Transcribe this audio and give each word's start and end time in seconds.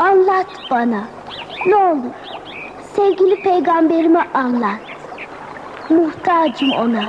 Anlat 0.00 0.46
bana. 0.70 1.04
Ne 1.66 1.76
olur. 1.76 2.14
Sevgili 2.96 3.42
peygamberime 3.42 4.26
anlat. 4.34 4.80
Muhtacım 5.90 6.72
ona. 6.72 7.04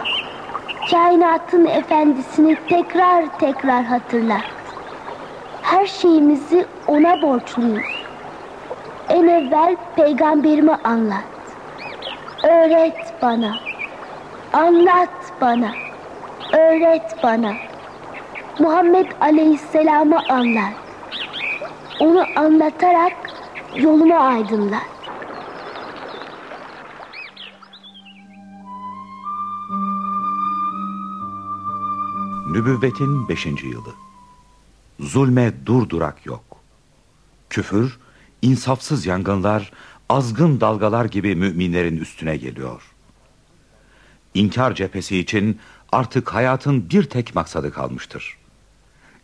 Kainatın 0.92 1.66
efendisini 1.66 2.58
tekrar 2.70 3.40
tekrar 3.40 3.84
hatırlat. 3.84 4.42
Her 5.62 5.86
şeyimizi 5.86 6.66
ona 6.88 7.22
borçluyuz. 7.22 8.06
En 9.10 9.28
evvel 9.28 9.76
peygamberime 9.96 10.78
anlat. 10.84 11.24
Öğret 12.44 13.14
bana. 13.22 13.56
Anlat 14.54 15.10
bana. 15.42 15.72
Öğret 16.54 17.24
bana. 17.24 17.52
Muhammed 18.60 19.08
Aleyhisselam'ı 19.22 20.20
anlat. 20.30 20.91
Onu 22.02 22.26
anlatarak 22.36 23.14
yolumu 23.76 24.16
aydınlat. 24.16 24.82
Nübüvvetin 32.52 33.30
beşinci 33.30 33.68
yılı. 33.68 33.94
Zulme 35.00 35.54
durdurak 35.66 36.26
yok. 36.26 36.44
Küfür, 37.50 38.00
insafsız 38.42 39.06
yangınlar, 39.06 39.72
azgın 40.10 40.62
dalgalar 40.62 41.06
gibi 41.06 41.36
müminlerin 41.36 41.98
üstüne 41.98 42.38
geliyor. 42.38 42.82
İnkar 44.34 44.76
cephesi 44.76 45.18
için 45.18 45.60
artık 45.92 46.34
hayatın 46.34 46.90
bir 46.90 47.04
tek 47.04 47.36
maksadı 47.36 47.74
kalmıştır. 47.74 48.41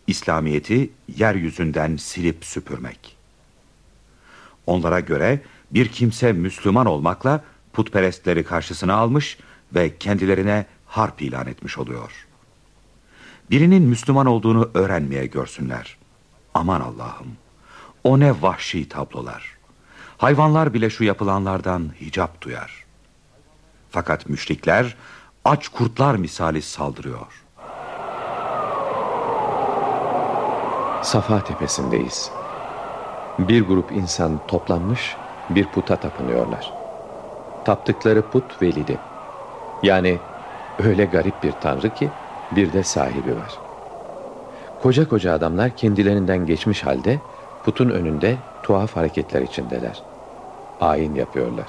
İslamiyeti 0.08 0.90
yeryüzünden 1.16 1.98
silip 1.98 2.46
süpürmek. 2.46 3.18
Onlara 4.68 5.00
göre 5.00 5.42
bir 5.72 5.88
kimse 5.88 6.34
Müslüman 6.34 6.86
olmakla 6.86 7.44
putperestleri 7.74 8.44
karşısına 8.44 8.94
almış 8.94 9.38
ve 9.76 9.98
kendilerine 9.98 10.66
harp 10.86 11.22
ilan 11.22 11.48
etmiş 11.48 11.78
oluyor. 11.78 12.28
Birinin 13.52 13.84
Müslüman 13.84 14.26
olduğunu 14.26 14.72
öğrenmeye 14.74 15.26
görsünler. 15.26 15.98
Aman 16.54 16.82
Allah'ım, 16.82 17.28
o 18.04 18.20
ne 18.20 18.42
vahşi 18.42 18.90
tablolar. 18.90 19.58
Hayvanlar 20.18 20.74
bile 20.74 20.90
şu 20.90 21.04
yapılanlardan 21.04 21.92
hicap 22.02 22.42
duyar. 22.42 22.86
Fakat 23.90 24.30
müşrikler 24.30 24.96
aç 25.46 25.68
kurtlar 25.68 26.16
misali 26.16 26.62
saldırıyor. 26.62 27.47
Safa 31.08 31.44
tepesindeyiz. 31.44 32.32
Bir 33.40 33.68
grup 33.68 33.92
insan 33.92 34.40
toplanmış 34.48 35.16
bir 35.50 35.66
puta 35.66 35.96
tapınıyorlar. 35.96 36.74
Taptıkları 37.66 38.22
put 38.22 38.62
velidi. 38.62 38.98
Yani 39.84 40.20
öyle 40.84 41.06
garip 41.06 41.44
bir 41.44 41.52
tanrı 41.52 41.94
ki 41.94 42.10
bir 42.52 42.74
de 42.74 42.84
sahibi 42.84 43.36
var. 43.36 43.58
Koca 44.82 45.10
koca 45.10 45.34
adamlar 45.34 45.76
kendilerinden 45.76 46.46
geçmiş 46.46 46.86
halde 46.86 47.20
putun 47.64 47.90
önünde 47.90 48.38
tuhaf 48.64 48.96
hareketler 48.96 49.42
içindeler. 49.42 50.04
Ayin 50.82 51.16
yapıyorlar. 51.16 51.68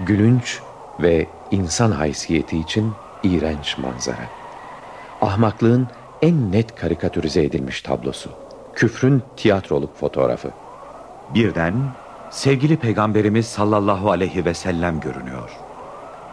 Gülünç 0.00 0.60
ve 1.00 1.26
insan 1.50 1.90
haysiyeti 1.90 2.58
için 2.58 2.92
iğrenç 3.22 3.78
manzara. 3.78 4.28
Ahmaklığın 5.20 5.88
en 6.22 6.52
net 6.52 6.74
karikatürize 6.74 7.42
edilmiş 7.42 7.82
tablosu. 7.82 8.30
Küfrün 8.74 9.22
tiyatroluk 9.36 9.96
fotoğrafı. 9.96 10.50
Birden 11.34 11.74
sevgili 12.30 12.76
peygamberimiz 12.76 13.46
sallallahu 13.46 14.10
aleyhi 14.10 14.44
ve 14.44 14.54
sellem 14.54 15.00
görünüyor. 15.00 15.50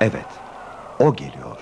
Evet, 0.01 0.25
o 0.99 1.15
geliyor. 1.15 1.57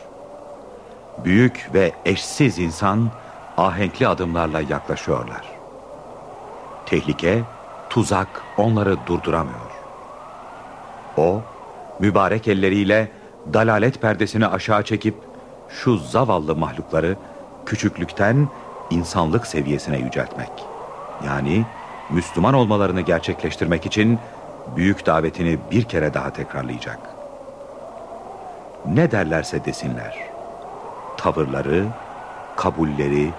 Büyük 1.25 1.69
ve 1.73 1.91
eşsiz 2.05 2.59
insan 2.59 3.09
ahenkli 3.57 4.07
adımlarla 4.07 4.61
yaklaşıyorlar. 4.61 5.41
Tehlike, 6.85 7.43
tuzak 7.89 8.43
onları 8.57 8.97
durduramıyor. 9.07 9.71
O, 11.17 11.41
mübarek 11.99 12.47
elleriyle 12.47 13.11
dalalet 13.53 14.01
perdesini 14.01 14.47
aşağı 14.47 14.83
çekip 14.83 15.15
şu 15.69 15.97
zavallı 15.97 16.55
mahlukları 16.55 17.17
küçüklükten 17.65 18.47
insanlık 18.89 19.47
seviyesine 19.47 19.97
yüceltmek. 19.97 20.51
Yani 21.25 21.65
Müslüman 22.09 22.53
olmalarını 22.53 23.01
gerçekleştirmek 23.01 23.85
için 23.85 24.19
büyük 24.75 25.05
davetini 25.05 25.59
bir 25.71 25.83
kere 25.83 26.13
daha 26.13 26.33
tekrarlayacak. 26.33 26.99
Ne 28.85 29.11
derlerse 29.11 29.65
desinler. 29.65 30.17
Tavırları, 31.17 31.85
kabulleri, 32.55 33.29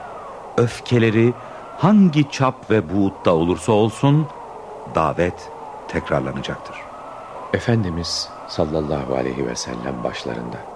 öfkeleri 0.57 1.35
hangi 1.79 2.31
çap 2.31 2.71
ve 2.71 2.95
buğutta 2.95 3.35
olursa 3.35 3.73
olsun 3.73 4.27
davet 4.95 5.51
tekrarlanacaktır. 5.89 6.77
Efendimiz 7.53 8.29
sallallahu 8.49 9.15
aleyhi 9.15 9.47
ve 9.47 9.55
sellem 9.55 10.05
başlarında. 10.05 10.74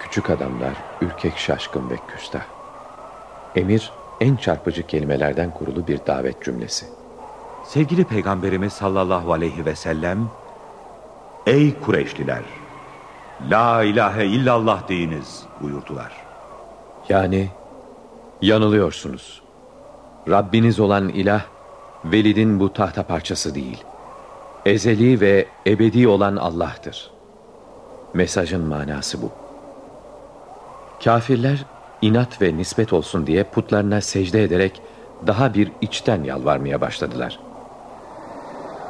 Küçük 0.00 0.30
adamlar 0.30 0.72
ürkek 1.00 1.38
şaşkın 1.38 1.90
ve 1.90 1.96
küstah. 2.08 2.42
Emir 3.56 3.92
en 4.20 4.36
çarpıcı 4.36 4.86
kelimelerden 4.86 5.50
kurulu 5.50 5.86
bir 5.86 6.00
davet 6.06 6.44
cümlesi. 6.44 6.86
Sevgili 7.64 8.04
Peygamberimiz 8.04 8.72
sallallahu 8.72 9.32
aleyhi 9.32 9.66
ve 9.66 9.74
sellem 9.74 10.30
Ey 11.46 11.80
Kureyşliler! 11.80 12.42
La 13.50 13.82
ilahe 13.82 14.26
illallah 14.26 14.88
deyiniz 14.88 15.42
buyurdular. 15.60 16.12
Yani 17.08 17.50
yanılıyorsunuz. 18.42 19.42
Rabbiniz 20.28 20.80
olan 20.80 21.08
ilah 21.08 21.42
Velid'in 22.04 22.60
bu 22.60 22.72
tahta 22.72 23.02
parçası 23.02 23.54
değil. 23.54 23.84
Ezeli 24.66 25.20
ve 25.20 25.46
ebedi 25.66 26.08
olan 26.08 26.36
Allah'tır. 26.36 27.10
Mesajın 28.14 28.60
manası 28.60 29.22
bu. 29.22 29.39
Kafirler 31.04 31.64
inat 32.02 32.42
ve 32.42 32.56
nispet 32.56 32.92
olsun 32.92 33.26
diye 33.26 33.44
putlarına 33.44 34.00
secde 34.00 34.44
ederek 34.44 34.82
daha 35.26 35.54
bir 35.54 35.72
içten 35.80 36.22
yalvarmaya 36.24 36.80
başladılar. 36.80 37.40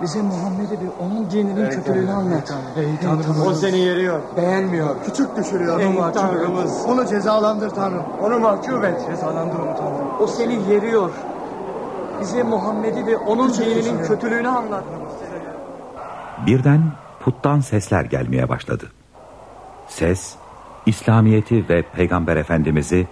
Bize 0.02 0.22
Muhammed'i 0.22 0.80
bir 0.80 0.88
onun 1.00 1.30
dininin 1.30 1.64
Ey 1.64 1.70
kötülüğünü 1.70 2.12
anlat. 2.12 2.54
Ey 2.76 2.96
Tanrımız. 3.02 3.46
O 3.46 3.54
seni 3.54 3.78
yeriyor. 3.78 4.20
Beğenmiyor. 4.36 5.04
Küçük 5.04 5.36
düşürüyor. 5.36 5.80
Ey 5.80 6.12
Tanrımız. 6.14 6.84
Onu 6.88 7.06
cezalandır 7.06 7.70
Tanrım. 7.70 8.04
Onu 8.22 8.38
mahcup 8.38 8.84
et. 8.84 9.00
Cezalandır 9.10 9.58
onu 9.58 9.76
Tanrım. 9.76 10.20
O 10.20 10.26
seni 10.26 10.72
yeriyor. 10.72 11.10
Bize 12.20 12.42
Muhammed'i 12.42 13.06
ve 13.06 13.16
onun 13.16 13.48
Küçük 13.48 13.64
dininin 13.64 13.78
düşürüyor. 13.80 14.06
kötülüğünü 14.08 14.48
anlat. 14.48 14.84
Birden 16.46 16.82
puttan 17.20 17.60
sesler 17.60 18.04
gelmeye 18.04 18.48
başladı. 18.48 18.90
Ses 19.88 20.34
İslamiyeti 20.90 21.68
ve 21.68 21.82
Peygamber 21.82 22.36
Efendimiz'i 22.36 23.06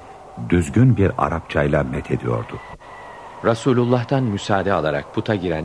düzgün 0.48 0.96
bir 0.96 1.12
Arapçayla 1.18 1.82
met 1.82 2.10
ediyordu. 2.10 2.58
Resulullah'tan 3.44 4.22
müsaade 4.22 4.72
alarak 4.72 5.14
puta 5.14 5.34
giren 5.34 5.64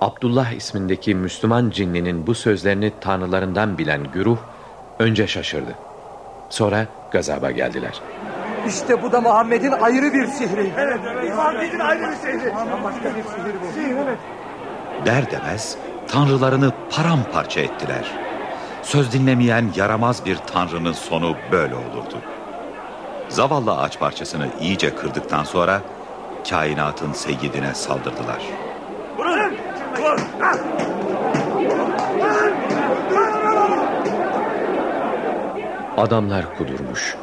Abdullah 0.00 0.52
ismindeki 0.52 1.14
Müslüman 1.14 1.70
cinninin 1.70 2.26
bu 2.26 2.34
sözlerini 2.34 2.92
tanrılarından 3.00 3.78
bilen 3.78 4.00
güruh 4.12 4.38
önce 4.98 5.26
şaşırdı. 5.26 5.74
Sonra 6.48 6.86
gazaba 7.10 7.50
geldiler. 7.50 8.00
İşte 8.68 9.02
bu 9.02 9.12
da 9.12 9.20
Muhammed'in 9.20 9.72
ayrı 9.72 10.12
bir 10.12 10.26
sihri. 10.26 10.72
Evet, 10.78 11.00
evet. 11.12 11.34
Muhammed'in 11.34 11.78
ayrı 11.78 12.10
bir 12.10 12.16
sihri. 12.16 12.52
Başka 12.84 13.04
bir 13.16 13.22
sihir 13.22 13.54
bu. 13.62 13.72
Sihir, 13.74 13.96
evet. 13.96 14.18
Der 15.06 15.30
demez 15.30 15.76
tanrılarını 16.08 16.72
paramparça 16.90 17.60
ettiler. 17.60 18.31
Söz 18.82 19.12
dinlemeyen 19.12 19.72
yaramaz 19.76 20.26
bir 20.26 20.36
tanrının 20.36 20.92
sonu 20.92 21.36
böyle 21.52 21.74
olurdu. 21.74 22.16
Zavallı 23.28 23.76
ağaç 23.78 23.98
parçasını 23.98 24.48
iyice 24.60 24.94
kırdıktan 24.94 25.44
sonra 25.44 25.82
kainatın 26.50 27.12
seyyidine 27.12 27.74
saldırdılar. 27.74 28.42
Vurun! 29.18 29.54
Vur! 29.98 30.18
Adamlar 35.96 36.58
kudurmuş. 36.58 37.16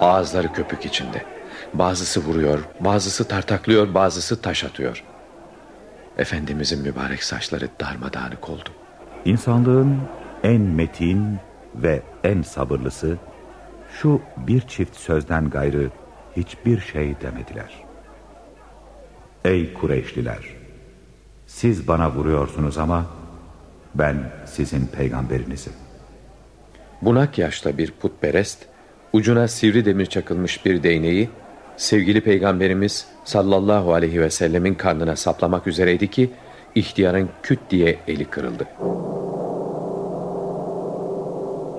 Ağızları 0.00 0.52
köpük 0.52 0.86
içinde. 0.86 1.24
Bazısı 1.74 2.20
vuruyor, 2.20 2.58
bazısı 2.80 3.28
tartaklıyor, 3.28 3.94
bazısı 3.94 4.42
taş 4.42 4.64
atıyor. 4.64 5.04
Efendimizin 6.18 6.82
mübarek 6.82 7.24
saçları 7.24 7.68
darmadağınık 7.80 8.48
oldu. 8.48 8.68
İnsanlığın 9.24 10.00
en 10.48 10.60
metin 10.60 11.36
ve 11.74 12.02
en 12.24 12.42
sabırlısı 12.42 13.16
şu 14.00 14.20
bir 14.36 14.60
çift 14.60 14.96
sözden 14.96 15.50
gayrı 15.50 15.90
hiçbir 16.36 16.80
şey 16.80 17.20
demediler. 17.20 17.84
Ey 19.44 19.74
Kureyşliler! 19.74 20.38
Siz 21.46 21.88
bana 21.88 22.12
vuruyorsunuz 22.12 22.78
ama 22.78 23.06
ben 23.94 24.16
sizin 24.46 24.86
peygamberinizim. 24.86 25.72
Bunak 27.02 27.38
yaşta 27.38 27.78
bir 27.78 27.90
putperest, 27.90 28.66
ucuna 29.12 29.48
sivri 29.48 29.84
demir 29.84 30.06
çakılmış 30.06 30.64
bir 30.64 30.82
değneği, 30.82 31.30
sevgili 31.76 32.20
peygamberimiz 32.20 33.08
sallallahu 33.24 33.94
aleyhi 33.94 34.20
ve 34.20 34.30
sellemin 34.30 34.74
karnına 34.74 35.16
saplamak 35.16 35.66
üzereydi 35.66 36.10
ki, 36.10 36.30
ihtiyarın 36.74 37.28
küt 37.42 37.60
diye 37.70 37.98
eli 38.06 38.24
kırıldı. 38.24 38.66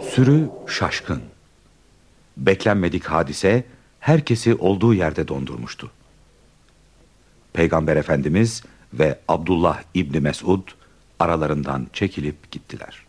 Sürü 0.09 0.49
şaşkın. 0.67 1.21
Beklenmedik 2.37 3.05
hadise 3.05 3.63
herkesi 3.99 4.55
olduğu 4.55 4.93
yerde 4.93 5.27
dondurmuştu. 5.27 5.91
Peygamber 7.53 7.97
Efendimiz 7.97 8.63
ve 8.93 9.19
Abdullah 9.27 9.81
İbni 9.93 10.19
Mesud 10.19 10.67
aralarından 11.19 11.87
çekilip 11.93 12.51
gittiler. 12.51 13.05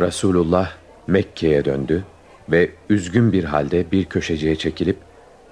Resulullah 0.00 0.72
Mekke'ye 1.06 1.64
döndü 1.64 2.04
ve 2.48 2.70
üzgün 2.88 3.32
bir 3.32 3.44
halde 3.44 3.90
bir 3.90 4.04
köşeciye 4.04 4.56
çekilip 4.56 4.98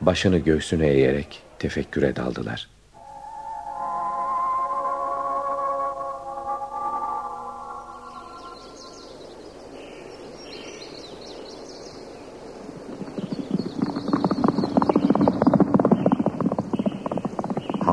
başını 0.01 0.39
göğsüne 0.39 0.87
eğerek 0.87 1.43
tefekküre 1.59 2.17
daldılar. 2.17 2.72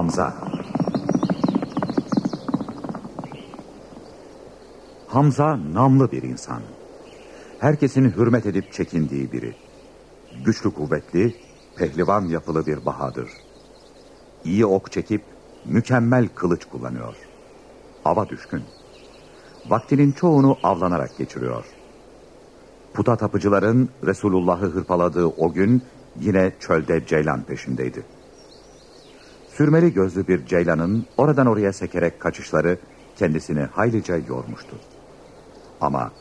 Hamza 0.09 0.33
Hamza 5.07 5.59
namlı 5.73 6.11
bir 6.11 6.23
insan. 6.23 6.61
Herkesin 7.59 8.11
hürmet 8.11 8.45
edip 8.45 8.73
çekindiği 8.73 9.31
biri. 9.31 9.55
Güçlü 10.45 10.73
kuvvetli, 10.73 11.35
pehlivan 11.75 12.25
yapılı 12.25 12.65
bir 12.65 12.85
bahadır. 12.85 13.29
İyi 14.45 14.65
ok 14.65 14.91
çekip 14.91 15.21
mükemmel 15.65 16.27
kılıç 16.35 16.65
kullanıyor. 16.65 17.15
Ava 18.05 18.29
düşkün. 18.29 18.63
Vaktinin 19.67 20.11
çoğunu 20.11 20.57
avlanarak 20.63 21.17
geçiriyor. 21.17 21.65
Puta 22.93 23.15
tapıcıların 23.15 23.89
Resulullah'ı 24.03 24.65
hırpaladığı 24.65 25.25
o 25.25 25.53
gün 25.53 25.83
yine 26.19 26.51
çölde 26.59 27.05
ceylan 27.05 27.43
peşindeydi. 27.43 28.18
Sürmeli 29.59 29.93
gözlü 29.93 30.27
bir 30.27 30.45
ceylanın 30.45 31.05
oradan 31.17 31.47
oraya 31.47 31.73
sekerek 31.73 32.19
kaçışları 32.19 32.77
kendisini 33.15 33.61
haylice 33.61 34.13
yormuştu. 34.27 34.75
Ama 35.81 36.11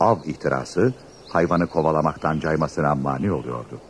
av 0.00 0.16
ihtirası 0.24 0.94
hayvanı 1.28 1.66
kovalamaktan 1.66 2.40
caymasına 2.40 2.94
mani 2.94 3.32
oluyordu. 3.32 3.80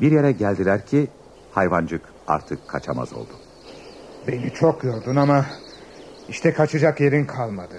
Bir 0.00 0.12
yere 0.12 0.32
geldiler 0.32 0.86
ki 0.86 1.08
hayvancık 1.52 2.02
artık 2.26 2.68
kaçamaz 2.68 3.12
oldu. 3.12 3.32
Beni 4.28 4.50
çok 4.50 4.84
yordun 4.84 5.16
ama 5.16 5.46
işte 6.28 6.52
kaçacak 6.52 7.00
yerin 7.00 7.24
kalmadı. 7.24 7.76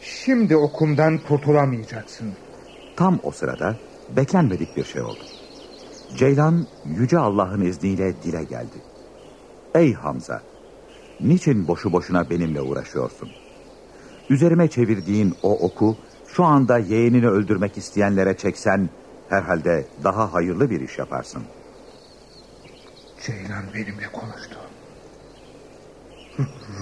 Şimdi 0.00 0.56
okumdan 0.56 1.18
kurtulamayacaksın. 1.28 2.32
Tam 2.96 3.18
o 3.22 3.30
sırada 3.30 3.76
beklenmedik 4.16 4.76
bir 4.76 4.84
şey 4.84 5.02
oldu. 5.02 5.24
Ceylan 6.16 6.66
Yüce 6.84 7.18
Allah'ın 7.18 7.60
izniyle 7.60 8.22
dile 8.22 8.44
geldi. 8.44 8.91
Ey 9.74 9.94
Hamza! 9.94 10.42
Niçin 11.20 11.68
boşu 11.68 11.92
boşuna 11.92 12.30
benimle 12.30 12.60
uğraşıyorsun? 12.60 13.30
Üzerime 14.30 14.68
çevirdiğin 14.68 15.34
o 15.42 15.58
oku 15.58 15.96
şu 16.26 16.44
anda 16.44 16.78
yeğenini 16.78 17.28
öldürmek 17.28 17.78
isteyenlere 17.78 18.36
çeksen 18.36 18.88
herhalde 19.28 19.86
daha 20.04 20.32
hayırlı 20.32 20.70
bir 20.70 20.80
iş 20.80 20.98
yaparsın. 20.98 21.42
Ceylan 23.20 23.64
benimle 23.74 24.06
konuştu. 24.12 24.56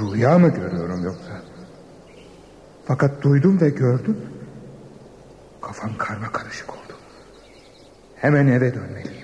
Rüya 0.01 0.39
mı 0.39 0.49
görüyorum 0.49 1.05
yoksa? 1.05 1.43
Fakat 2.87 3.23
duydum 3.23 3.61
ve 3.61 3.71
gördüm. 3.71 4.17
Kafam 5.63 5.91
karma 5.99 6.33
karışık 6.33 6.71
oldu. 6.71 6.97
Hemen 8.17 8.47
eve 8.47 8.75
dönmeliyim. 8.75 9.20